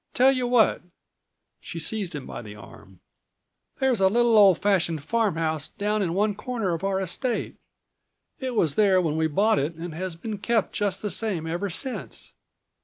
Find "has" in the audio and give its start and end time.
9.93-10.15